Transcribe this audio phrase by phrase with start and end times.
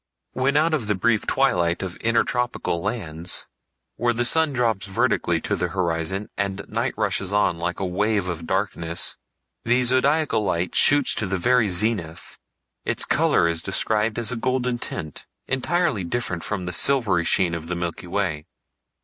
[0.33, 3.45] When out of the brief twilight of intertropical lands,
[3.97, 8.27] where the sun drops vertically to the horizon and night rushes on like a wave
[8.27, 9.19] of darkness,
[9.63, 12.39] the Zodiacal Light shoots to the very zenith,
[12.83, 17.67] its color is described as a golden tint, entirely different from the silvery sheen of
[17.67, 18.47] the Milky Way.